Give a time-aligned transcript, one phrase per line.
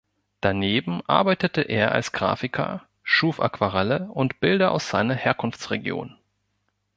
[0.41, 6.17] Daneben arbeitete er als Graphiker, schuf Aquarelle und Bilder aus seiner Herkunftsregion.